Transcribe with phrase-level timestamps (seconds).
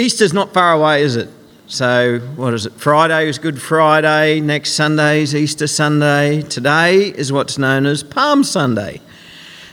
[0.00, 1.28] Easter's not far away, is it?
[1.66, 2.72] So, what is it?
[2.72, 4.40] Friday is Good Friday.
[4.40, 6.40] Next Sunday is Easter Sunday.
[6.40, 9.02] Today is what's known as Palm Sunday.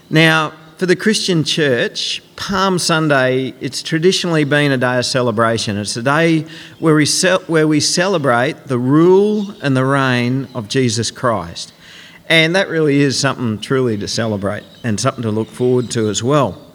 [0.10, 5.78] Now, for the Christian church, Palm Sunday, it's traditionally been a day of celebration.
[5.78, 6.46] It's a day
[6.80, 11.73] where we, ce- where we celebrate the rule and the reign of Jesus Christ.
[12.28, 16.21] And that really is something truly to celebrate and something to look forward to as
[16.21, 16.66] well.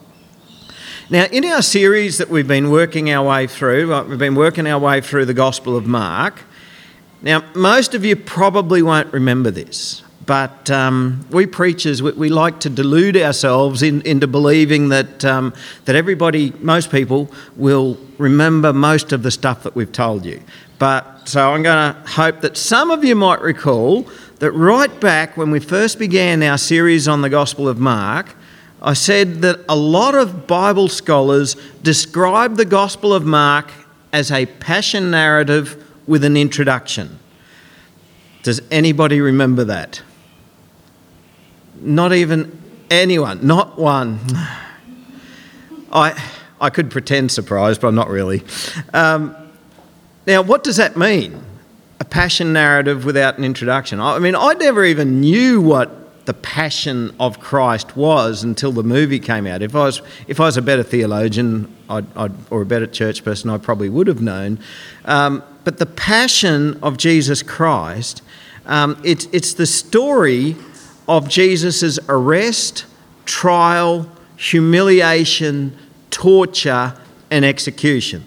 [1.11, 4.79] Now, in our series that we've been working our way through, we've been working our
[4.79, 6.43] way through the Gospel of Mark.
[7.23, 12.61] Now, most of you probably won't remember this, but um, we preachers, we, we, like
[12.61, 15.53] to delude ourselves in, into believing that, um,
[15.87, 20.41] that everybody, most people, will remember most of the stuff that we've told you.
[20.79, 25.37] But so I'm going to hope that some of you might recall that right back
[25.37, 28.35] when we first began our series on the Gospel of Mark,
[28.85, 33.71] I said that a lot of Bible scholars describe the Gospel of Mark
[34.13, 37.21] as a passion narrative with an introduction.
[38.43, 40.03] Does anybody remember that?
[41.81, 44.19] Not even anyone, not one.
[45.93, 46.21] I,
[46.61, 48.43] I could pretend surprised, but I'm not really.
[48.93, 49.37] Um,
[50.27, 51.41] now, what does that mean?
[52.01, 54.01] A passion narrative without an introduction.
[54.01, 59.19] I mean, I never even knew what the passion of Christ was until the movie
[59.19, 59.63] came out.
[59.63, 63.25] If I was, if I was a better theologian I'd, I'd, or a better church
[63.25, 64.59] person, I probably would have known.
[65.05, 68.23] Um, but the passion of Jesus Christ,
[68.67, 70.57] um, it, it's the story
[71.09, 72.87] of Jesus' arrest,
[73.25, 75.77] trial, humiliation,
[76.11, 76.97] torture,
[77.31, 78.25] and execution.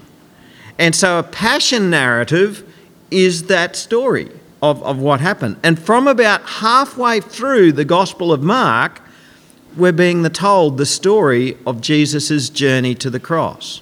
[0.77, 2.63] And so a passion narrative
[3.09, 4.31] is that story
[4.71, 5.57] of, of what happened.
[5.63, 9.01] And from about halfway through the Gospel of Mark,
[9.77, 13.81] we're being told the story of Jesus' journey to the cross.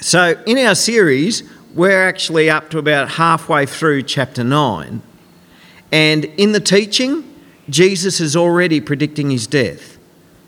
[0.00, 1.42] So, in our series,
[1.74, 5.02] we're actually up to about halfway through chapter 9.
[5.90, 7.24] And in the teaching,
[7.68, 9.98] Jesus is already predicting his death.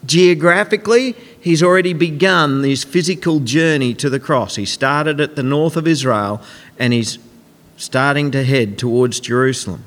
[0.04, 4.56] Geographically, he's already begun his physical journey to the cross.
[4.56, 6.40] He started at the north of Israel
[6.78, 7.18] and he's
[7.76, 9.84] starting to head towards Jerusalem.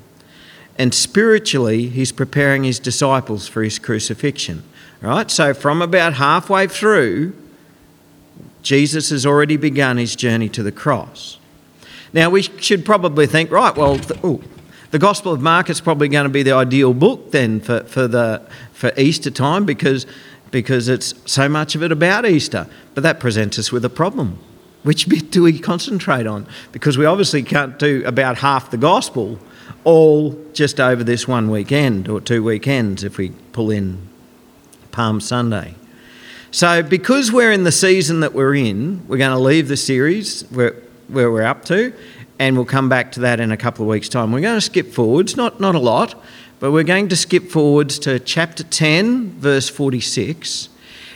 [0.78, 4.64] And spiritually, he's preparing his disciples for his crucifixion.
[5.02, 5.30] Right?
[5.32, 7.34] So, from about halfway through,
[8.62, 11.38] Jesus has already begun his journey to the cross.
[12.12, 14.44] Now, we should probably think, right, well, the, ooh,
[14.92, 18.08] the Gospel of Mark is probably going to be the ideal book then for, for,
[18.08, 18.42] the,
[18.74, 20.06] for Easter time because,
[20.52, 22.68] because it's so much of it about Easter.
[22.96, 24.40] But that presents us with a problem.
[24.84, 26.48] Which bit do we concentrate on?
[26.72, 29.40] Because we obviously can't do about half the gospel
[29.84, 34.08] all just over this one weekend or two weekends if we pull in
[34.92, 35.76] Palm Sunday.
[36.52, 40.42] So, because we're in the season that we're in, we're going to leave the series
[40.50, 40.76] where,
[41.08, 41.94] where we're up to,
[42.40, 44.32] and we'll come back to that in a couple of weeks' time.
[44.32, 46.20] We're going to skip forwards, not, not a lot,
[46.60, 50.70] but we're going to skip forwards to chapter 10, verse 46,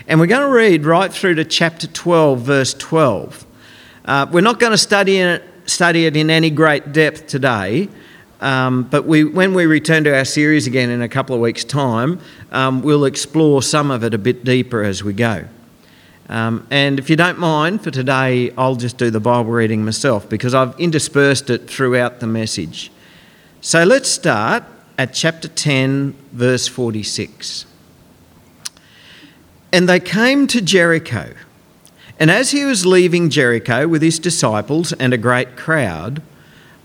[0.07, 3.45] and we're going to read right through to chapter 12, verse 12.
[4.05, 7.87] Uh, we're not going to study it, study it in any great depth today,
[8.41, 11.63] um, but we, when we return to our series again in a couple of weeks'
[11.63, 12.19] time,
[12.51, 15.45] um, we'll explore some of it a bit deeper as we go.
[16.27, 20.27] Um, and if you don't mind, for today, I'll just do the Bible reading myself
[20.27, 22.91] because I've interspersed it throughout the message.
[23.61, 24.65] So let's start
[24.97, 27.65] at chapter 10, verse 46.
[29.71, 31.33] And they came to Jericho.
[32.19, 36.21] And as he was leaving Jericho with his disciples and a great crowd,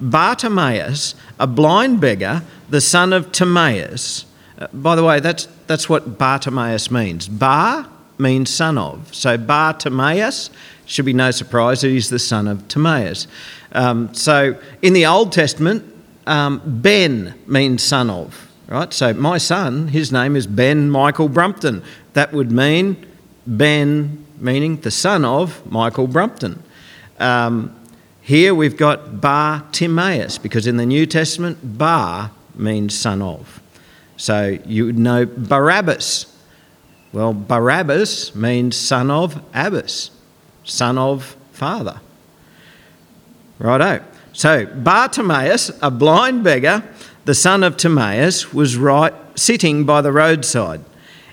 [0.01, 4.25] Bartimaeus, a blind beggar, the son of Timaeus,
[4.59, 7.29] uh, by the way, that's, that's what Bartimaeus means.
[7.29, 9.15] Bar means son of.
[9.15, 10.51] So Bartimaeus
[10.87, 13.27] should be no surprise that he's the son of Timaeus.
[13.73, 15.85] Um, so in the Old Testament,
[16.27, 18.93] um, Ben means son of, right?
[18.93, 21.83] So my son, his name is Ben Michael Brumpton.
[22.15, 23.07] That would mean
[23.47, 26.63] Ben meaning the son of Michael Brumpton.
[27.19, 27.75] Um,
[28.21, 33.61] here we've got Bar Timaeus, because in the New Testament, Bar means son of.
[34.17, 36.27] So you would know Barabbas.
[37.13, 40.11] Well, Barabbas means son of Abbas,
[40.65, 42.01] son of father.
[43.59, 44.05] Righto.
[44.33, 46.85] So Bar Timaeus, a blind beggar,
[47.25, 50.85] the son of Timaeus, was right sitting by the roadside.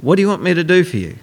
[0.00, 1.16] What do you want me to do for you?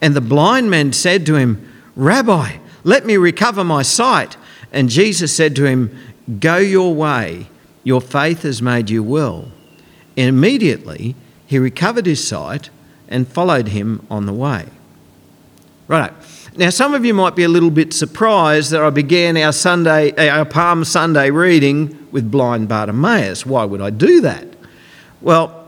[0.00, 4.36] And the blind man said to him, Rabbi, let me recover my sight.
[4.72, 5.96] And Jesus said to him,
[6.40, 7.48] Go your way,
[7.82, 9.50] your faith has made you well.
[10.16, 11.14] And immediately
[11.46, 12.70] he recovered his sight
[13.08, 14.66] and followed him on the way.
[15.86, 16.12] Right.
[16.56, 20.12] Now, some of you might be a little bit surprised that I began our Sunday,
[20.12, 23.44] eh, our Palm Sunday reading with blind Bartimaeus.
[23.44, 24.46] Why would I do that?
[25.20, 25.63] Well,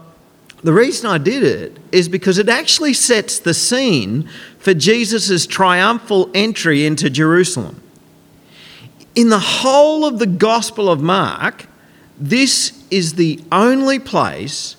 [0.66, 4.28] the reason I did it is because it actually sets the scene
[4.58, 7.80] for Jesus' triumphal entry into Jerusalem.
[9.14, 11.68] In the whole of the Gospel of Mark,
[12.18, 14.74] this is the only place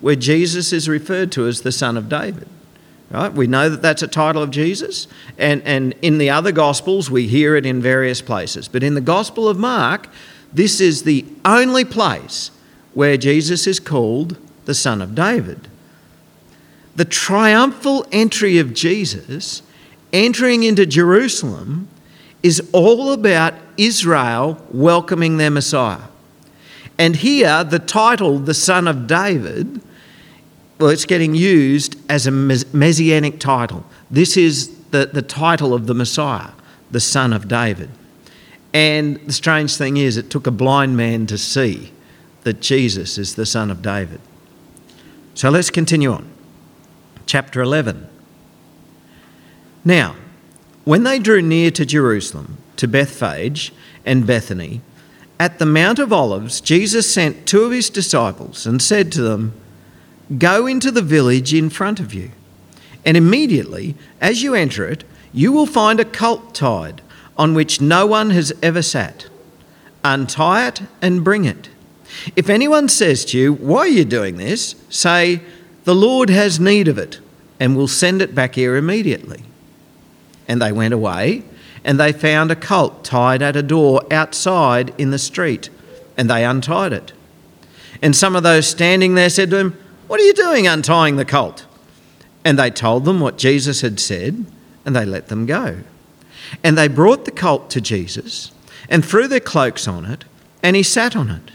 [0.00, 2.48] where Jesus is referred to as the Son of David.
[3.08, 3.32] Right?
[3.32, 5.06] We know that that's a title of Jesus,
[5.38, 8.66] and, and in the other Gospels, we hear it in various places.
[8.66, 10.08] But in the Gospel of Mark,
[10.52, 12.50] this is the only place
[12.92, 14.36] where Jesus is called
[14.68, 15.66] the Son of David.
[16.94, 19.62] The triumphal entry of Jesus
[20.12, 21.88] entering into Jerusalem
[22.42, 26.02] is all about Israel welcoming their Messiah.
[26.98, 29.80] And here, the title, the Son of David,
[30.78, 33.86] well, it's getting used as a messianic title.
[34.10, 36.50] This is the, the title of the Messiah,
[36.90, 37.88] the Son of David.
[38.74, 41.90] And the strange thing is, it took a blind man to see
[42.42, 44.20] that Jesus is the Son of David.
[45.38, 46.28] So let's continue on.
[47.24, 48.08] Chapter 11.
[49.84, 50.16] Now,
[50.84, 53.72] when they drew near to Jerusalem, to Bethphage
[54.04, 54.80] and Bethany,
[55.38, 59.52] at the Mount of Olives, Jesus sent two of his disciples and said to them,
[60.38, 62.32] Go into the village in front of you,
[63.04, 67.00] and immediately, as you enter it, you will find a colt tied
[67.36, 69.28] on which no one has ever sat.
[70.02, 71.68] Untie it and bring it.
[72.36, 74.74] If anyone says to you, Why are you doing this?
[74.88, 75.40] say,
[75.84, 77.20] The Lord has need of it,
[77.60, 79.42] and will send it back here immediately.
[80.46, 81.42] And they went away,
[81.84, 85.70] and they found a colt tied at a door outside in the street,
[86.16, 87.12] and they untied it.
[88.00, 89.78] And some of those standing there said to him,
[90.08, 91.66] what are you doing untying the colt?
[92.42, 94.46] And they told them what Jesus had said,
[94.86, 95.80] and they let them go.
[96.64, 98.50] And they brought the colt to Jesus
[98.88, 100.24] and threw their cloaks on it,
[100.62, 101.50] and he sat on it.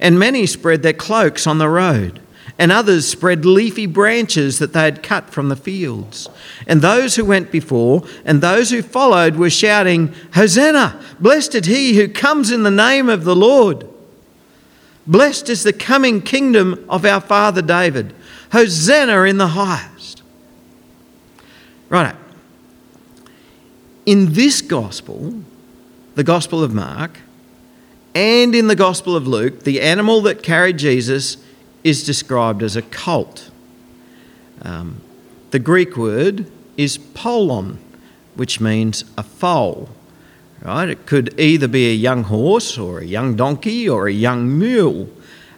[0.00, 2.20] And many spread their cloaks on the road,
[2.58, 6.28] and others spread leafy branches that they had cut from the fields.
[6.66, 11.00] And those who went before and those who followed were shouting, Hosanna!
[11.20, 13.88] Blessed is he who comes in the name of the Lord.
[15.06, 18.14] Blessed is the coming kingdom of our father David.
[18.52, 20.22] Hosanna in the highest.
[21.88, 22.16] Right.
[24.04, 25.42] In this gospel,
[26.14, 27.20] the gospel of Mark,
[28.18, 31.36] and in the gospel of Luke, the animal that carried Jesus
[31.84, 33.48] is described as a colt.
[34.62, 35.00] Um,
[35.52, 37.78] the Greek word is polon,
[38.34, 39.88] which means a foal.
[40.62, 40.88] Right?
[40.88, 45.08] It could either be a young horse or a young donkey or a young mule.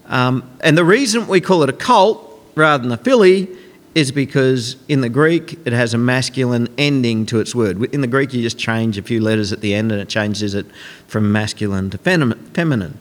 [0.05, 3.49] Um, and the reason we call it a colt rather than a filly
[3.95, 7.83] is because in the Greek it has a masculine ending to its word.
[7.95, 10.55] In the Greek, you just change a few letters at the end and it changes
[10.55, 10.67] it
[11.07, 12.99] from masculine to feminine.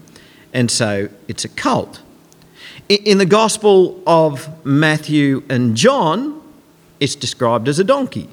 [0.53, 2.01] And so it's a cult.
[2.87, 6.41] In the Gospel of Matthew and John,
[6.99, 8.29] it's described as a donkey.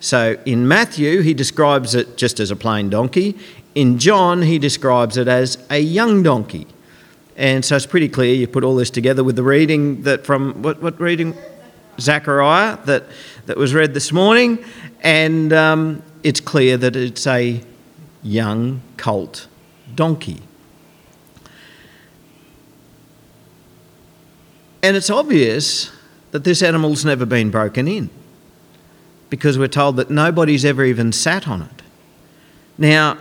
[0.00, 3.38] So in Matthew, he describes it just as a plain donkey.
[3.76, 6.66] In John, he describes it as a young donkey.
[7.36, 8.34] And so it's pretty clear.
[8.34, 11.34] You put all this together with the reading that from what, what reading?
[12.00, 13.04] Zechariah that,
[13.46, 14.64] that was read this morning.
[15.00, 17.62] And um, it's clear that it's a
[18.22, 19.48] young colt
[19.94, 20.40] donkey.
[24.82, 25.92] And it's obvious
[26.32, 28.10] that this animal's never been broken in
[29.30, 31.82] because we're told that nobody's ever even sat on it.
[32.76, 33.16] Now,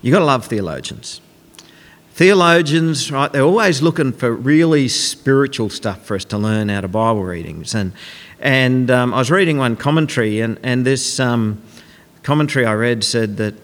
[0.00, 1.20] you've got to love theologians.
[2.18, 6.90] Theologians, right, they're always looking for really spiritual stuff for us to learn out of
[6.90, 7.76] Bible readings.
[7.76, 7.92] And,
[8.40, 11.62] and um, I was reading one commentary, and, and this um,
[12.24, 13.54] commentary I read said that,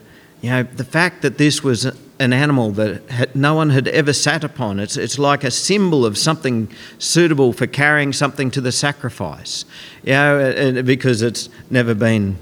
[0.41, 1.85] you know, the fact that this was
[2.21, 4.79] an animal that had, no one had ever sat upon.
[4.79, 6.71] It's, it's like a symbol of something
[7.01, 9.65] suitable for carrying something to the sacrifice,
[10.05, 12.39] you know, because it's never been,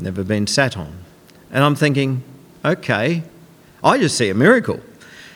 [0.00, 0.92] never been sat on.
[1.52, 2.24] And I'm thinking,
[2.64, 3.22] okay,
[3.86, 4.80] I just see a miracle.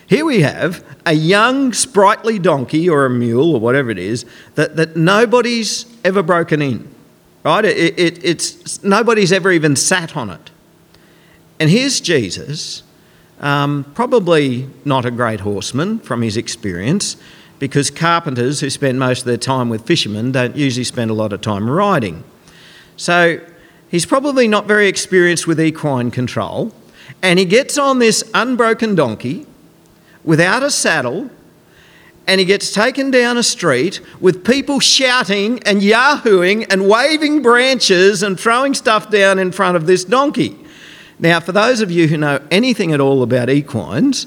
[0.08, 4.26] Here we have a young, sprightly donkey or a mule or whatever it is
[4.56, 6.92] that, that nobody's ever broken in.
[7.44, 7.64] right?
[7.64, 10.50] It, it, it's nobody's ever even sat on it.
[11.58, 12.82] And here's Jesus,
[13.40, 17.16] um, probably not a great horseman from his experience,
[17.58, 21.32] because carpenters who spend most of their time with fishermen don't usually spend a lot
[21.32, 22.24] of time riding.
[22.96, 23.40] So
[23.90, 26.72] he's probably not very experienced with equine control,
[27.22, 29.46] and he gets on this unbroken donkey
[30.24, 31.30] without a saddle
[32.26, 38.22] and he gets taken down a street with people shouting and yahooing and waving branches
[38.22, 40.56] and throwing stuff down in front of this donkey.
[41.18, 44.26] Now, for those of you who know anything at all about equines,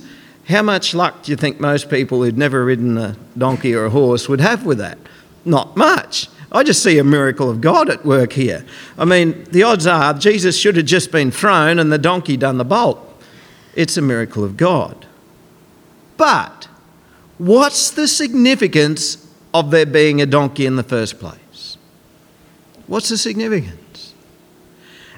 [0.50, 3.90] how much luck do you think most people who'd never ridden a donkey or a
[3.90, 4.98] horse would have with that?
[5.46, 6.28] Not much.
[6.54, 8.64] I just see a miracle of God at work here.
[8.98, 12.58] I mean, the odds are Jesus should have just been thrown and the donkey done
[12.58, 13.00] the bolt.
[13.74, 15.08] It's a miracle of God.
[16.16, 16.68] But
[17.40, 21.78] what's the significance of there being a donkey in the first place?
[22.86, 24.14] What's the significance?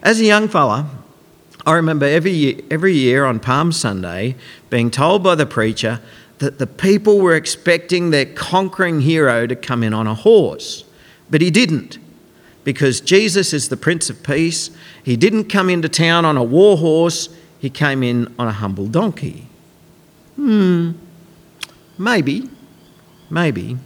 [0.01, 0.89] As a young fella,
[1.65, 4.35] I remember every year, every year on Palm Sunday
[4.69, 5.99] being told by the preacher
[6.37, 10.84] that the people were expecting their conquering hero to come in on a horse,
[11.29, 11.97] but he didn't.
[12.63, 14.71] Because Jesus is the Prince of Peace,
[15.03, 17.29] he didn't come into town on a war horse,
[17.59, 19.47] he came in on a humble donkey.
[20.35, 20.91] Hmm,
[21.97, 22.49] maybe,
[23.29, 23.77] maybe.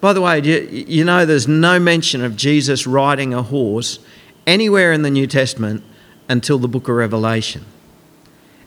[0.00, 3.98] By the way, you, you know there's no mention of Jesus riding a horse
[4.46, 5.84] anywhere in the New Testament
[6.28, 7.64] until the book of Revelation.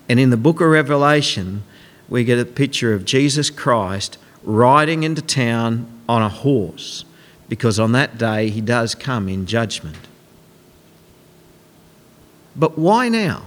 [0.08, 1.64] And in the book of Revelation,
[2.08, 7.06] we get a picture of Jesus Christ riding into town on a horse,
[7.50, 9.98] because on that day he does come in judgment.
[12.56, 13.44] But why now?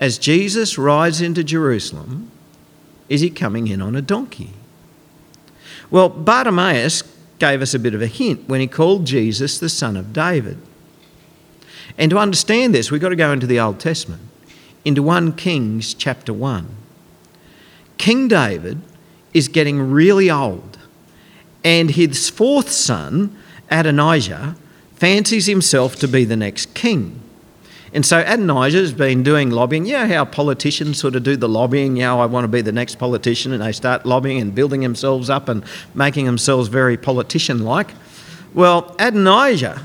[0.00, 2.30] As Jesus rides into Jerusalem,
[3.08, 4.50] is he coming in on a donkey?
[5.90, 7.02] Well, Bartimaeus
[7.38, 10.58] gave us a bit of a hint when he called Jesus the son of David.
[11.96, 14.22] And to understand this, we've got to go into the Old Testament,
[14.84, 16.68] into 1 Kings chapter 1.
[17.96, 18.80] King David
[19.34, 20.77] is getting really old,
[21.64, 23.36] and his fourth son,
[23.70, 24.56] Adonijah,
[24.94, 27.20] fancies himself to be the next king.
[27.92, 29.86] And so Adonijah has been doing lobbying.
[29.86, 31.96] You know how politicians sort of do the lobbying?
[31.96, 34.82] You know, I want to be the next politician, and they start lobbying and building
[34.82, 37.92] themselves up and making themselves very politician like.
[38.52, 39.82] Well, Adonijah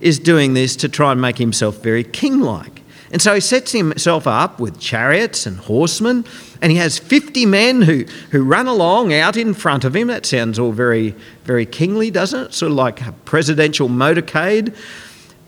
[0.00, 2.71] is doing this to try and make himself very king like.
[3.12, 6.24] And so he sets himself up with chariots and horsemen,
[6.62, 10.08] and he has 50 men who, who run along out in front of him.
[10.08, 11.14] That sounds all very,
[11.44, 12.54] very kingly, doesn't it?
[12.54, 14.74] Sort of like a presidential motorcade.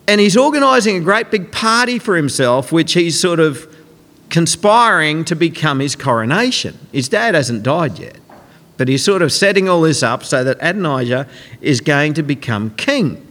[0.07, 3.75] And he's organising a great big party for himself, which he's sort of
[4.29, 6.79] conspiring to become his coronation.
[6.93, 8.19] His dad hasn't died yet,
[8.77, 11.27] but he's sort of setting all this up so that Adonijah
[11.63, 13.27] is going to become king.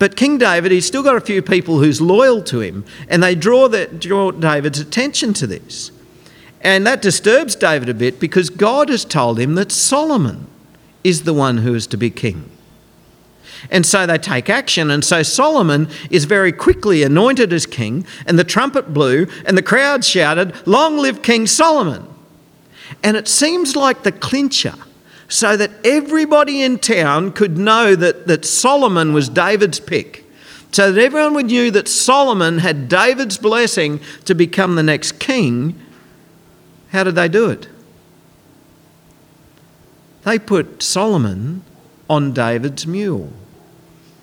[0.00, 3.34] But King David, he's still got a few people who's loyal to him, and they
[3.34, 5.92] draw, that, draw David's attention to this.
[6.62, 10.46] And that disturbs David a bit because God has told him that Solomon
[11.04, 12.50] is the one who is to be king.
[13.70, 14.90] And so they take action.
[14.90, 19.62] And so Solomon is very quickly anointed as king, and the trumpet blew, and the
[19.62, 22.06] crowd shouted, Long live King Solomon!
[23.02, 24.74] And it seems like the clincher
[25.30, 30.24] so that everybody in town could know that, that Solomon was David's pick.
[30.72, 35.80] So that everyone would knew that Solomon had David's blessing to become the next king.
[36.90, 37.68] How did they do it?
[40.24, 41.62] They put Solomon
[42.08, 43.32] on David's mule.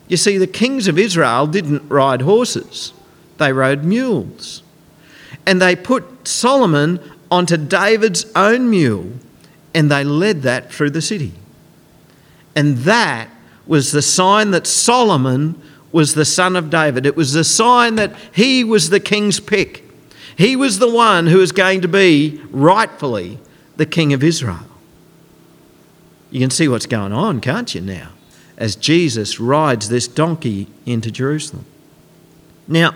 [0.10, 2.92] You see, the kings of Israel didn't ride horses,
[3.38, 4.62] they rode mules.
[5.46, 7.00] And they put Solomon
[7.32, 9.14] onto David's own mule
[9.78, 11.32] and they led that through the city.
[12.56, 13.30] And that
[13.68, 17.06] was the sign that Solomon was the son of David.
[17.06, 19.84] It was the sign that he was the king's pick.
[20.36, 23.38] He was the one who was going to be rightfully
[23.76, 24.66] the king of Israel.
[26.32, 28.14] You can see what's going on, can't you, now,
[28.58, 31.66] as Jesus rides this donkey into Jerusalem.
[32.68, 32.96] Now,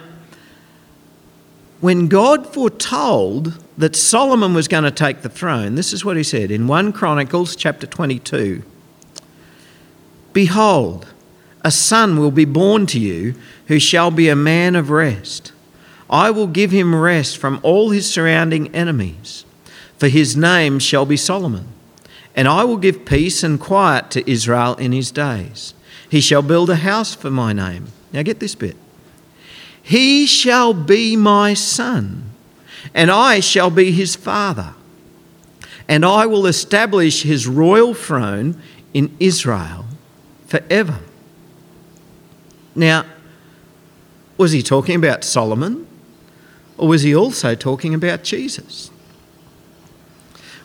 [1.82, 6.24] when God foretold that Solomon was going to take the throne, this is what he
[6.24, 8.64] said in 1 Chronicles chapter 22
[10.32, 11.08] Behold,
[11.64, 13.36] a son will be born to you
[13.68, 15.52] who shall be a man of rest.
[16.10, 19.44] I will give him rest from all his surrounding enemies,
[19.98, 21.68] for his name shall be Solomon.
[22.36, 25.74] And I will give peace and quiet to Israel in his days.
[26.10, 27.88] He shall build a house for my name.
[28.14, 28.78] Now get this bit.
[29.84, 32.32] He shall be my son,
[32.94, 34.74] and I shall be his father.
[35.88, 38.62] And I will establish his royal throne
[38.94, 39.86] in Israel
[40.48, 41.00] forever.
[42.76, 43.06] Now,
[44.38, 45.88] was he talking about Solomon?
[46.78, 48.90] Or was he also talking about Jesus?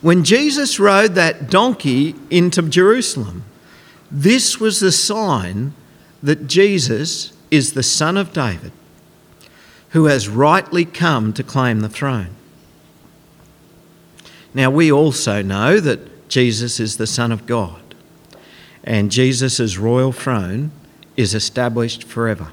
[0.00, 3.44] When Jesus rode that donkey into Jerusalem,
[4.10, 5.74] this was the sign
[6.22, 8.72] that Jesus is the Son of David,
[9.90, 12.30] who has rightly come to claim the throne.
[14.52, 17.94] Now, we also know that Jesus is the Son of God,
[18.82, 20.70] and Jesus' royal throne
[21.16, 22.48] is established forever.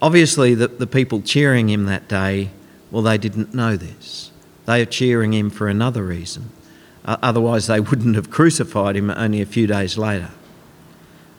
[0.00, 2.50] Obviously, the, the people cheering him that day,
[2.90, 4.30] well, they didn't know this.
[4.66, 6.50] They are cheering him for another reason.
[7.04, 10.30] Uh, otherwise, they wouldn't have crucified him only a few days later.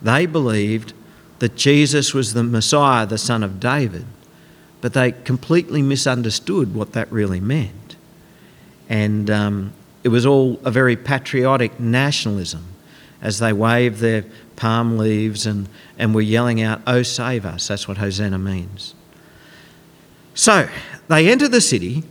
[0.02, 0.94] They believed
[1.40, 4.06] that Jesus was the Messiah, the son of David,
[4.82, 7.96] but they completely misunderstood what that really meant.
[8.88, 12.66] And um, it was all a very patriotic nationalism
[13.22, 15.68] as they waved their palm leaves and,
[15.98, 17.68] and were yelling out, Oh, save us.
[17.68, 18.96] That's what Hosanna means.
[20.34, 20.70] So
[21.08, 22.04] they enter the city,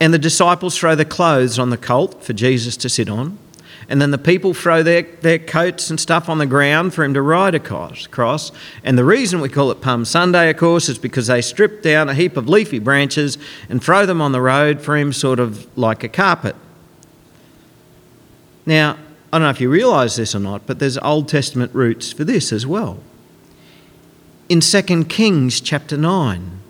[0.00, 3.38] and the disciples throw the clothes on the colt for Jesus to sit on.
[3.88, 7.14] And then the people throw their, their coats and stuff on the ground for him
[7.14, 8.52] to ride across.
[8.82, 12.08] And the reason we call it Palm Sunday, of course, is because they strip down
[12.08, 15.66] a heap of leafy branches and throw them on the road for him, sort of
[15.78, 16.56] like a carpet.
[18.64, 18.98] Now,
[19.32, 22.24] I don't know if you realise this or not, but there's Old Testament roots for
[22.24, 22.98] this as well.
[24.48, 26.60] In 2 Kings chapter 9,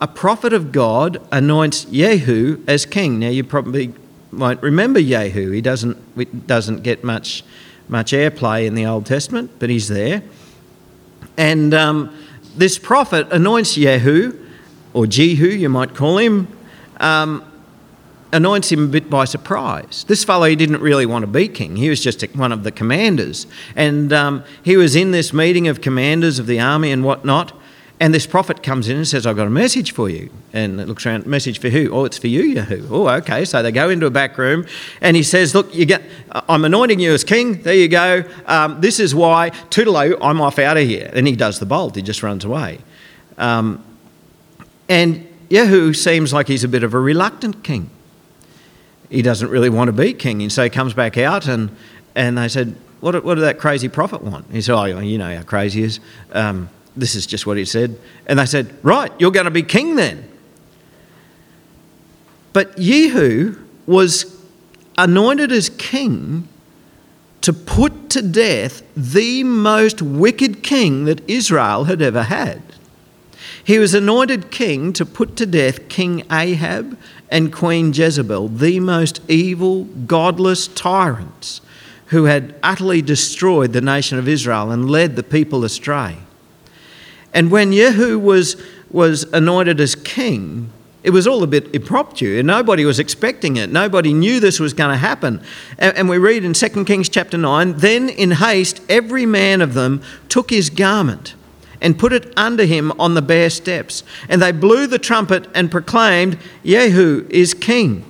[0.00, 3.18] a prophet of God anoints Jehu as king.
[3.18, 3.94] Now, you probably
[4.38, 5.50] won't remember Jehu.
[5.50, 7.44] He doesn't, doesn't get much,
[7.88, 10.22] much airplay in the Old Testament, but he's there.
[11.36, 12.16] And um,
[12.56, 14.38] this prophet anoints Jehu,
[14.92, 16.48] or Jehu, you might call him,
[16.98, 17.44] um,
[18.32, 20.04] anoints him a bit by surprise.
[20.08, 21.76] This fellow, he didn't really want to be king.
[21.76, 23.46] He was just one of the commanders.
[23.76, 27.52] And um, he was in this meeting of commanders of the army and whatnot.
[28.00, 30.30] And this prophet comes in and says, I've got a message for you.
[30.52, 31.90] And it looks around, message for who?
[31.92, 32.88] Oh, it's for you, Yahoo.
[32.90, 33.44] Oh, okay.
[33.44, 34.66] So they go into a back room
[35.00, 37.62] and he says, Look, you get, I'm anointing you as king.
[37.62, 38.24] There you go.
[38.46, 41.10] Um, this is why, toodaloo, I'm off out of here.
[41.14, 42.80] And he does the bolt, he just runs away.
[43.38, 43.84] Um,
[44.88, 47.90] and Yahoo seems like he's a bit of a reluctant king.
[49.08, 50.42] He doesn't really want to be king.
[50.42, 51.74] And so he comes back out and,
[52.16, 54.50] and they said, what, what did that crazy prophet want?
[54.50, 56.00] He said, Oh, you know how crazy he is.
[56.32, 57.98] Um, this is just what he said.
[58.26, 60.28] And they said, Right, you're going to be king then.
[62.52, 64.40] But Jehu was
[64.96, 66.48] anointed as king
[67.40, 72.62] to put to death the most wicked king that Israel had ever had.
[73.64, 76.98] He was anointed king to put to death King Ahab
[77.30, 81.60] and Queen Jezebel, the most evil, godless tyrants
[82.06, 86.18] who had utterly destroyed the nation of Israel and led the people astray.
[87.34, 88.56] And when Jehu was,
[88.90, 90.70] was anointed as king,
[91.02, 93.70] it was all a bit impromptu and nobody was expecting it.
[93.70, 95.42] Nobody knew this was going to happen.
[95.78, 99.74] And, and we read in 2 Kings chapter 9 Then in haste, every man of
[99.74, 101.34] them took his garment
[101.80, 104.04] and put it under him on the bare steps.
[104.30, 108.06] And they blew the trumpet and proclaimed, Jehu is king.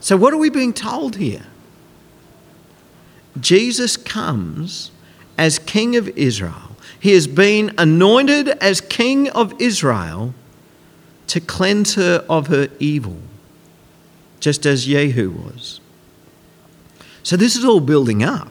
[0.00, 1.46] So, what are we being told here?
[3.40, 4.92] Jesus comes
[5.36, 6.73] as king of Israel
[7.04, 10.32] he has been anointed as king of Israel
[11.26, 13.18] to cleanse her of her evil,
[14.40, 15.82] just as Jehu was.
[17.22, 18.50] So this is all building up.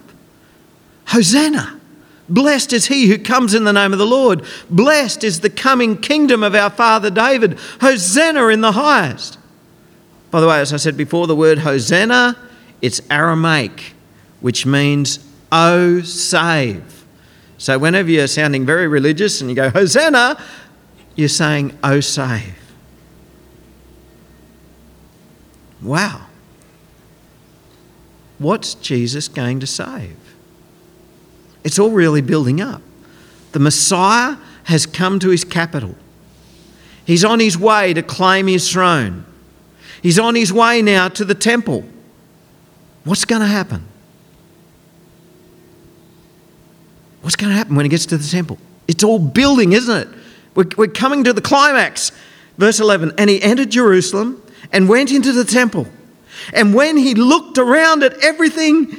[1.08, 1.82] Hosanna!
[2.30, 4.44] Blessed is he who comes in the name of the Lord.
[4.70, 7.58] Blessed is the coming kingdom of our father David.
[7.82, 9.40] Hosanna in the highest.
[10.30, 12.38] By the way, as I said before, the word Hosanna,
[12.84, 13.96] it's Aramaic,
[14.42, 17.03] which means, oh, save.
[17.64, 20.38] So whenever you're sounding very religious and you go, Hosanna,
[21.16, 22.60] you're saying, Oh, save.
[25.82, 26.26] Wow.
[28.38, 30.18] What's Jesus going to save?
[31.64, 32.82] It's all really building up.
[33.54, 35.96] The Messiah has come to his capital.
[37.06, 39.24] He's on his way to claim his throne.
[40.02, 41.86] He's on his way now to the temple.
[43.06, 43.88] What's going to happen?
[47.24, 48.58] What's going to happen when he gets to the temple?
[48.86, 50.18] It's all building, isn't it?
[50.56, 52.12] We're, we're coming to the climax.
[52.58, 55.88] Verse 11 And he entered Jerusalem and went into the temple.
[56.54, 58.92] And when he looked around at everything,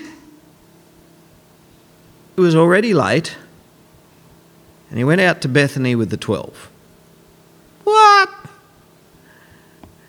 [2.37, 3.37] it was already late.
[4.88, 6.70] And he went out to Bethany with the twelve.
[7.82, 8.30] What?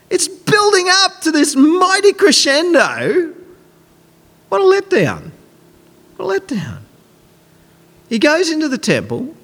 [0.10, 3.34] It's building up to this mighty crescendo.
[4.48, 5.32] What a letdown.
[6.16, 6.85] What a letdown.
[8.10, 9.36] He goes into the temple,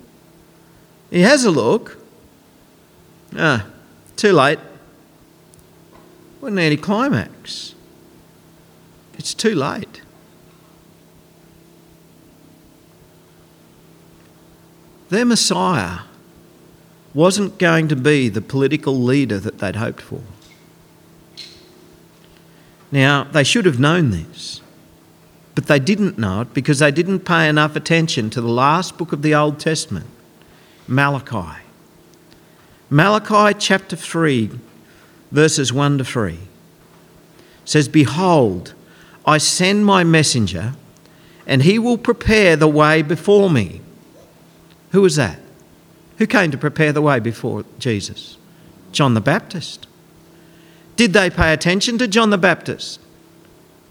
[1.09, 1.97] he has a look.
[3.35, 3.65] Ah,
[4.15, 4.59] too late.
[6.39, 7.75] What an anticlimax.
[9.17, 10.01] It's too late.
[15.09, 15.99] Their Messiah
[17.13, 20.21] wasn't going to be the political leader that they'd hoped for.
[22.91, 24.60] Now, they should have known this,
[25.55, 29.11] but they didn't know it because they didn't pay enough attention to the last book
[29.11, 30.07] of the Old Testament,
[30.87, 31.61] Malachi.
[32.89, 34.51] Malachi chapter 3,
[35.31, 36.39] verses 1 to 3
[37.65, 38.73] says, Behold,
[39.25, 40.73] I send my messenger,
[41.45, 43.81] and he will prepare the way before me.
[44.91, 45.39] Who was that?
[46.17, 48.37] Who came to prepare the way before Jesus?
[48.91, 49.87] John the Baptist.
[50.95, 52.99] Did they pay attention to John the Baptist?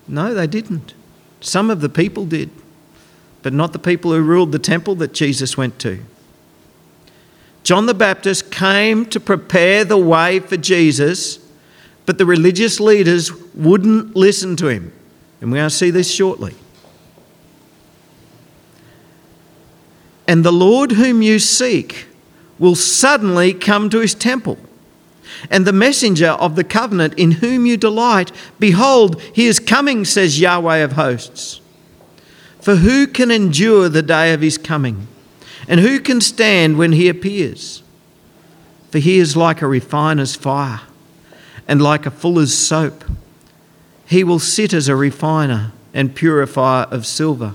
[0.07, 0.95] No, they didn't.
[1.41, 2.51] Some of the people did,
[3.43, 6.01] but not the people who ruled the temple that Jesus went to.
[7.63, 11.39] John the Baptist came to prepare the way for Jesus,
[12.07, 14.93] but the religious leaders wouldn't listen to him.
[15.41, 16.55] And we're going to see this shortly.
[20.27, 22.07] And the Lord whom you seek
[22.59, 24.59] will suddenly come to his temple.
[25.51, 30.41] And the messenger of the covenant in whom you delight, behold, he is coming, says
[30.41, 31.61] Yahweh of hosts.
[32.61, 35.07] For who can endure the day of his coming?
[35.67, 37.83] And who can stand when he appears?
[38.91, 40.81] For he is like a refiner's fire
[41.69, 43.05] and like a fuller's soap.
[44.07, 47.55] He will sit as a refiner and purifier of silver,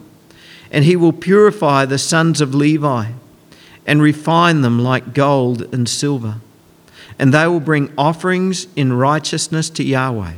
[0.71, 3.11] and he will purify the sons of Levi
[3.85, 6.38] and refine them like gold and silver.
[7.17, 10.34] And they will bring offerings in righteousness to Yahweh.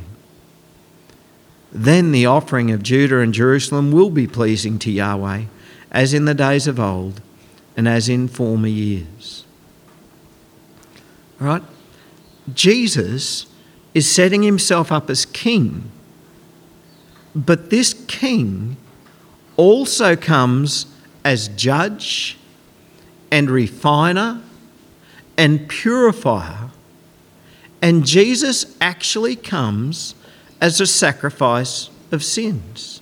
[1.72, 5.44] Then the offering of Judah and Jerusalem will be pleasing to Yahweh,
[5.90, 7.20] as in the days of old
[7.76, 9.44] and as in former years.
[11.38, 11.62] Right?
[12.52, 13.46] Jesus
[13.94, 15.90] is setting himself up as king
[17.34, 18.76] but this king
[19.56, 20.86] also comes
[21.24, 22.36] as judge
[23.30, 24.40] and refiner
[25.38, 26.70] and purifier.
[27.80, 30.14] And Jesus actually comes
[30.60, 33.00] as a sacrifice of sins.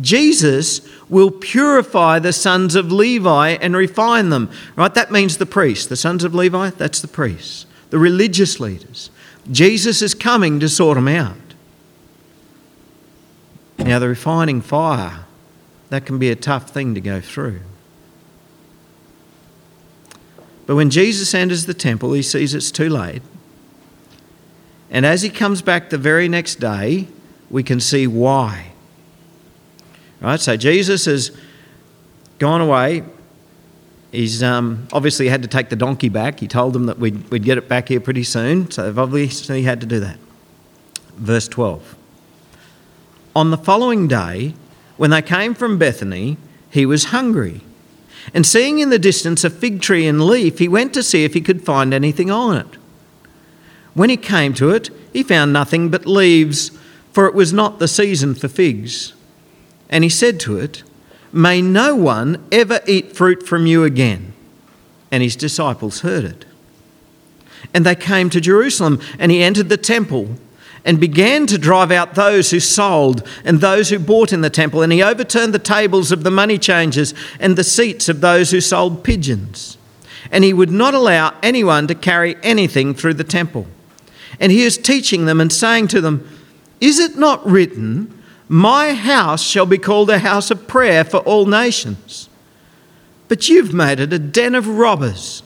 [0.00, 4.50] Jesus will purify the sons of Levi and refine them.
[4.76, 4.94] Right?
[4.94, 5.86] That means the priests.
[5.86, 9.10] The sons of Levi, that's the priests, the religious leaders.
[9.50, 11.36] Jesus is coming to sort them out.
[13.78, 15.24] Now, the refining fire,
[15.90, 17.60] that can be a tough thing to go through.
[20.66, 23.22] But when Jesus enters the temple, he sees it's too late.
[24.90, 27.08] And as he comes back the very next day,
[27.50, 28.72] we can see why.
[30.20, 30.40] Right?
[30.40, 31.36] So Jesus has
[32.38, 33.02] gone away.
[34.12, 36.40] He's um, obviously had to take the donkey back.
[36.40, 38.70] He told them that we'd, we'd get it back here pretty soon.
[38.70, 40.18] So they've obviously had to do that.
[41.16, 41.96] Verse 12.
[43.36, 44.54] On the following day,
[44.96, 46.36] when they came from Bethany,
[46.70, 47.60] he was hungry.
[48.32, 51.34] And seeing in the distance a fig tree and leaf, he went to see if
[51.34, 52.78] he could find anything on it.
[53.92, 56.70] When he came to it, he found nothing but leaves,
[57.12, 59.12] for it was not the season for figs.
[59.88, 60.82] And he said to it,
[61.32, 64.32] May no one ever eat fruit from you again.
[65.10, 66.44] And his disciples heard it.
[67.72, 70.36] And they came to Jerusalem, and he entered the temple
[70.84, 74.82] and began to drive out those who sold and those who bought in the temple.
[74.82, 78.60] And he overturned the tables of the money changers and the seats of those who
[78.60, 79.78] sold pigeons.
[80.30, 83.66] And he would not allow anyone to carry anything through the temple.
[84.38, 86.28] And he is teaching them and saying to them,
[86.80, 91.46] Is it not written, My house shall be called a house of prayer for all
[91.46, 92.28] nations?
[93.28, 95.42] But you've made it a den of robbers.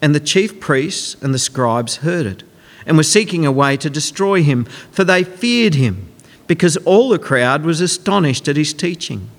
[0.00, 2.44] And the chief priests and the scribes heard it
[2.86, 6.10] and were seeking a way to destroy him, for they feared him,
[6.46, 9.30] because all the crowd was astonished at his teaching.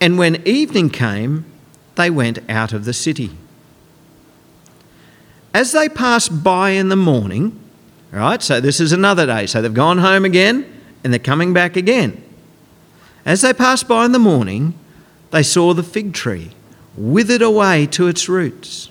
[0.00, 1.44] And when evening came,
[1.94, 3.30] they went out of the city.
[5.52, 7.58] As they passed by in the morning,
[8.10, 10.70] right, so this is another day, so they've gone home again
[11.04, 12.20] and they're coming back again.
[13.24, 14.74] As they passed by in the morning,
[15.30, 16.50] they saw the fig tree
[16.96, 18.90] withered away to its roots.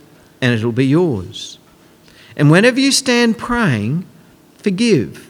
[0.41, 1.59] and it'll be yours.
[2.35, 4.05] And whenever you stand praying,
[4.57, 5.29] forgive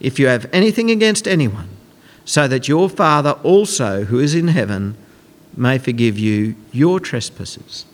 [0.00, 1.68] if you have anything against anyone,
[2.24, 4.96] so that your Father also, who is in heaven,
[5.56, 7.86] may forgive you your trespasses.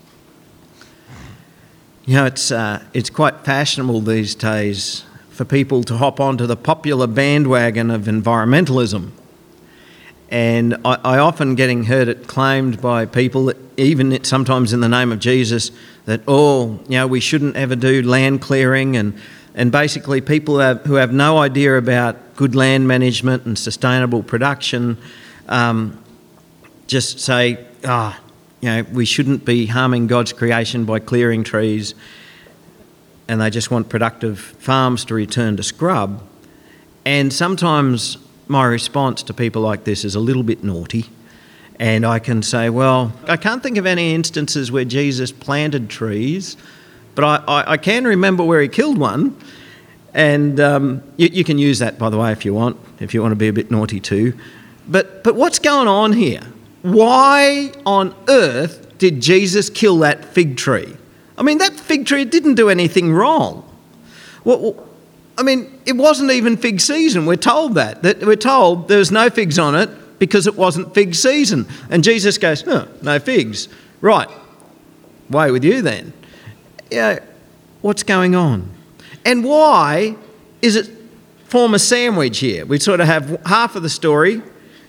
[2.07, 6.57] You know, it's, uh, it's quite fashionable these days for people to hop onto the
[6.57, 9.11] popular bandwagon of environmentalism.
[10.31, 15.12] And I, I often getting heard it claimed by people, even sometimes in the name
[15.12, 15.70] of Jesus,
[16.11, 18.96] that, oh, you know, we shouldn't ever do land clearing.
[18.96, 19.18] And,
[19.55, 24.99] and basically, people have, who have no idea about good land management and sustainable production
[25.49, 26.03] um,
[26.87, 31.94] just say, ah, oh, you know, we shouldn't be harming God's creation by clearing trees
[33.31, 36.20] and they just want productive farms to return to scrub.
[37.05, 38.18] And sometimes
[38.49, 41.07] my response to people like this is a little bit naughty.
[41.80, 46.58] And I can say, well, I can't think of any instances where Jesus planted trees,
[47.14, 49.34] but I, I, I can remember where he killed one.
[50.12, 53.22] And um, you, you can use that, by the way, if you want, if you
[53.22, 54.34] want to be a bit naughty too.
[54.88, 56.42] But, but what's going on here?
[56.82, 60.98] Why on earth did Jesus kill that fig tree?
[61.38, 63.66] I mean, that fig tree didn't do anything wrong.
[64.44, 64.86] Well,
[65.38, 67.24] I mean, it wasn't even fig season.
[67.24, 68.02] We're told that.
[68.02, 69.88] that we're told there was no figs on it
[70.20, 71.66] because it wasn't fig season.
[71.88, 73.68] And Jesus goes, oh, no figs.
[74.00, 74.28] Right,
[75.28, 76.12] way with you then.
[76.92, 77.18] Yeah,
[77.80, 78.70] what's going on?
[79.24, 80.14] And why
[80.62, 80.88] is it
[81.46, 82.64] form a sandwich here?
[82.64, 84.42] We sort of have half of the story,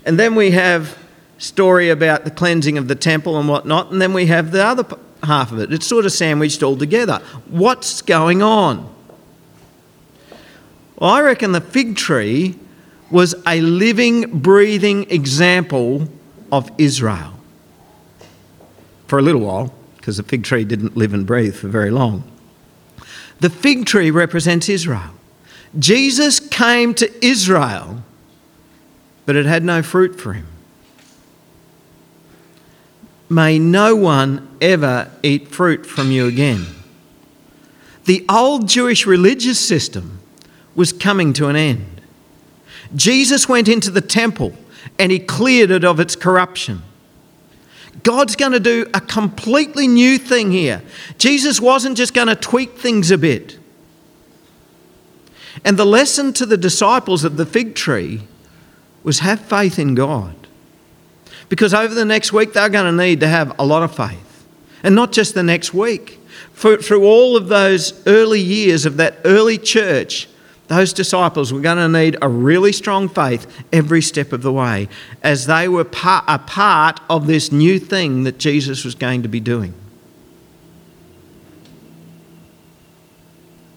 [0.06, 0.98] and then we have
[1.38, 4.86] story about the cleansing of the temple and whatnot, and then we have the other
[5.24, 5.74] half of it.
[5.74, 7.22] It's sort of sandwiched all together.
[7.48, 8.94] What's going on?
[10.98, 12.60] Well, I reckon the fig tree
[13.12, 16.08] was a living, breathing example
[16.52, 17.34] of Israel.
[19.08, 22.24] For a little while, because the fig tree didn't live and breathe for very long.
[23.40, 25.12] The fig tree represents Israel.
[25.78, 28.04] Jesus came to Israel,
[29.26, 30.48] but it had no fruit for him.
[33.30, 36.66] May no one ever eat fruit from you again.
[38.06, 40.20] The old Jewish religious system
[40.76, 42.01] was coming to an end.
[42.96, 44.54] Jesus went into the temple
[45.00, 46.84] and he cleared it of its corruption.
[48.04, 50.82] God's going to do a completely new thing here.
[51.18, 53.60] Jesus wasn't just going to tweak things a bit.
[55.64, 58.24] And the lesson to the disciples of the fig tree
[59.04, 60.36] was have faith in God.
[61.50, 64.46] Because over the next week, they're going to need to have a lot of faith.
[64.84, 66.20] And not just the next week.
[66.54, 70.28] For, through all of those early years of that early church,
[70.72, 74.88] those disciples were going to need a really strong faith every step of the way
[75.22, 79.28] as they were part, a part of this new thing that Jesus was going to
[79.28, 79.74] be doing.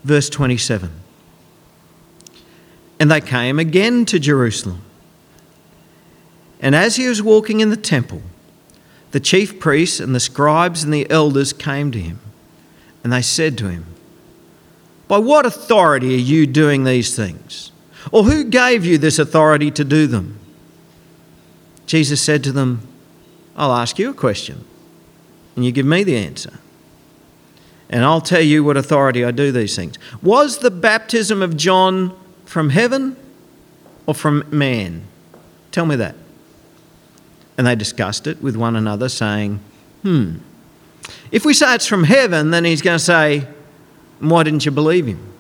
[0.04, 0.88] Verse 27
[3.00, 4.80] And they came again to Jerusalem.
[6.60, 8.22] And as he was walking in the temple,
[9.10, 12.20] the chief priests and the scribes and the elders came to him,
[13.02, 13.93] and they said to him,
[15.08, 17.72] By what authority are you doing these things?
[18.10, 20.38] Or who gave you this authority to do them?
[21.86, 22.86] Jesus said to them,
[23.56, 24.64] I'll ask you a question,
[25.54, 26.58] and you give me the answer.
[27.88, 29.98] And I'll tell you what authority I do these things.
[30.22, 33.16] Was the baptism of John from heaven
[34.06, 35.06] or from man?
[35.70, 36.16] Tell me that.
[37.56, 39.60] And they discussed it with one another, saying,
[40.02, 40.38] Hmm,
[41.30, 43.46] if we say it's from heaven, then he's going to say,
[44.28, 45.32] Why didn't you believe him?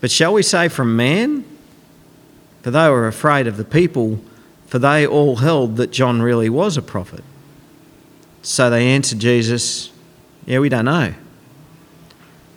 [0.00, 1.44] But shall we say from man?
[2.62, 4.20] For they were afraid of the people,
[4.66, 7.24] for they all held that John really was a prophet.
[8.42, 9.90] So they answered Jesus,
[10.46, 11.14] Yeah, we don't know.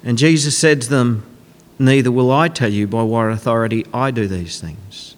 [0.03, 1.25] And Jesus said to them,
[1.79, 5.15] Neither will I tell you by what authority I do these things.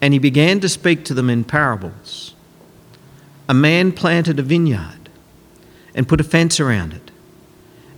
[0.00, 2.34] And he began to speak to them in parables.
[3.48, 5.08] A man planted a vineyard
[5.94, 7.11] and put a fence around it,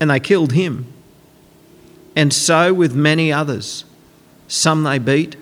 [0.00, 0.86] and they killed him.
[2.14, 3.84] And so with many others.
[4.48, 5.36] Some they beat,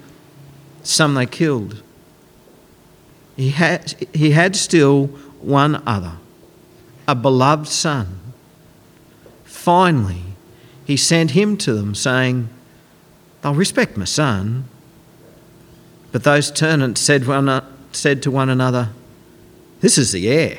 [0.82, 1.82] some they killed.
[3.36, 5.06] he had, he had still
[5.40, 6.14] one other,
[7.06, 8.18] a beloved son.
[9.44, 10.22] Finally,
[10.84, 12.48] he sent him to them, saying,
[13.42, 14.64] They'll respect my son.
[16.12, 18.90] But those tenants said, one, said to one another,
[19.80, 20.58] This is the heir.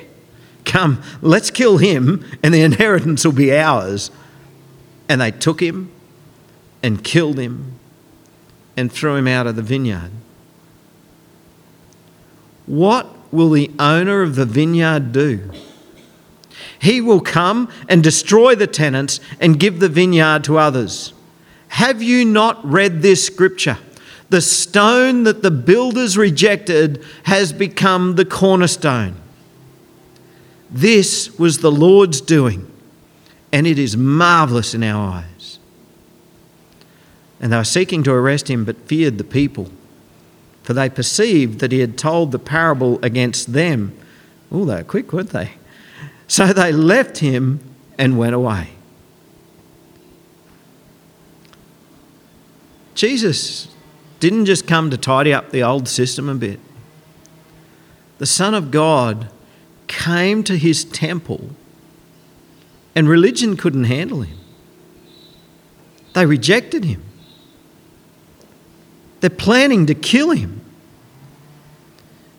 [0.67, 4.11] Come, let's kill him, and the inheritance will be ours.
[5.09, 5.89] And they took him
[6.83, 7.79] and killed him
[8.75, 10.11] and threw him out of the vineyard.
[12.65, 15.49] What will the owner of the vineyard do?
[16.79, 21.13] He will come and destroy the tenants and give the vineyard to others.
[21.69, 23.77] Have you not read this scripture?
[24.29, 29.15] The stone that the builders rejected has become the cornerstone.
[30.69, 32.71] This was the Lord's doing,
[33.51, 35.59] and it is marvellous in our eyes.
[37.39, 39.71] And they were seeking to arrest him, but feared the people,
[40.63, 43.97] for they perceived that he had told the parable against them.
[44.51, 45.51] Oh, they were quick, weren't they?
[46.27, 47.59] So they left him
[47.97, 48.71] and went away.
[52.95, 53.67] Jesus
[54.19, 56.59] didn't just come to tidy up the old system a bit.
[58.17, 59.29] The Son of God
[59.87, 61.49] came to his temple,
[62.95, 64.37] and religion couldn't handle him.
[66.13, 67.03] They rejected him.
[69.19, 70.61] They're planning to kill him.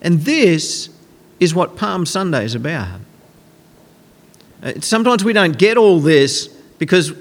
[0.01, 0.89] And this
[1.39, 2.99] is what Palm Sunday is about.
[4.61, 7.13] Uh, sometimes we don't get all this because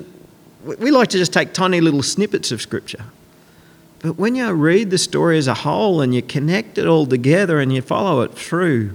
[0.64, 3.04] we like to just take tiny little snippets of Scripture.
[4.00, 7.60] But when you read the story as a whole and you connect it all together
[7.60, 8.92] and you follow it through,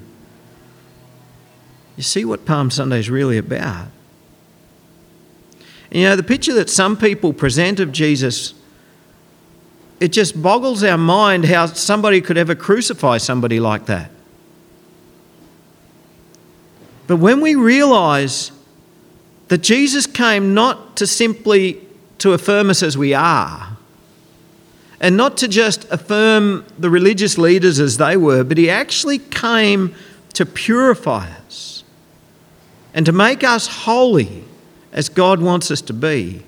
[1.96, 3.88] you see what Palm Sunday is really about.
[5.92, 8.56] You know, the picture that some people present of Jesus,
[10.00, 14.10] it just boggles our mind how somebody could ever crucify somebody like that.
[17.06, 18.52] But when we realize
[19.50, 21.80] that Jesus came not to simply
[22.18, 23.78] to affirm us as we are,
[25.00, 29.94] and not to just affirm the religious leaders as they were, but he actually came
[30.34, 31.83] to purify us
[32.94, 34.44] and to make us holy
[34.92, 36.44] as God wants us to be.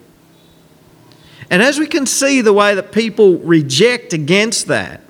[1.49, 5.01] And as we can see the way that people reject against that,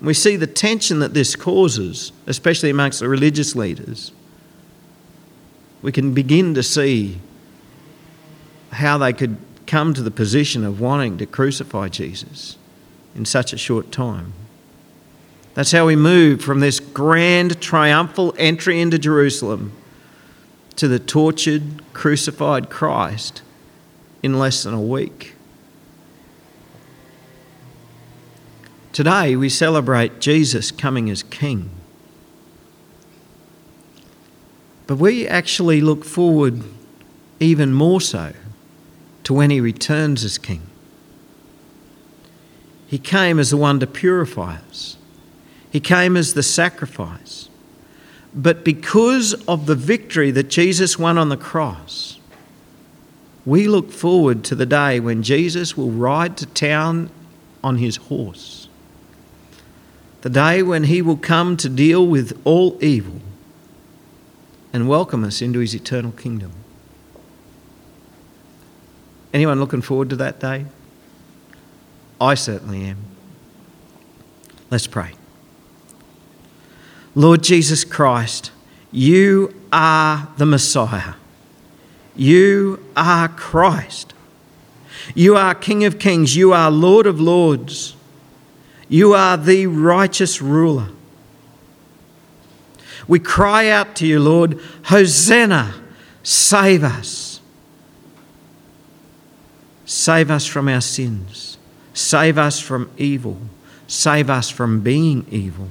[0.00, 4.12] we see the tension that this causes, especially amongst the religious leaders
[5.84, 7.18] we can begin to see
[8.72, 12.56] how they could come to the position of wanting to crucify Jesus
[13.14, 14.32] in such a short time.
[15.52, 19.72] That's how we move from this grand triumphal entry into Jerusalem
[20.76, 23.42] to the tortured, crucified Christ
[24.22, 25.34] in less than a week.
[28.92, 31.70] Today we celebrate Jesus coming as King.
[34.86, 36.62] But we actually look forward
[37.40, 38.32] even more so
[39.24, 40.62] to when he returns as king.
[42.86, 44.96] He came as the one to purify us,
[45.70, 47.48] he came as the sacrifice.
[48.34, 52.18] But because of the victory that Jesus won on the cross,
[53.46, 57.10] we look forward to the day when Jesus will ride to town
[57.62, 58.68] on his horse.
[60.22, 63.20] The day when he will come to deal with all evil
[64.72, 66.52] and welcome us into his eternal kingdom.
[69.32, 70.64] Anyone looking forward to that day?
[72.20, 72.98] I certainly am.
[74.70, 75.12] Let's pray.
[77.14, 78.50] Lord Jesus Christ,
[78.90, 81.14] you are the Messiah.
[82.16, 84.14] You are Christ.
[85.14, 86.36] You are King of Kings.
[86.36, 87.96] You are Lord of Lords.
[88.88, 90.88] You are the righteous ruler.
[93.06, 95.74] We cry out to you, Lord, Hosanna,
[96.22, 97.40] save us.
[99.84, 101.58] Save us from our sins.
[101.92, 103.38] Save us from evil.
[103.86, 105.68] Save us from being evil.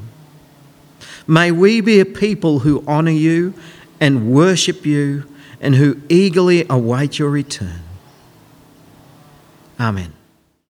[1.28, 3.54] May we be a people who honour you
[4.00, 5.24] and worship you
[5.62, 7.82] and who eagerly await your return.
[9.80, 10.14] Amen.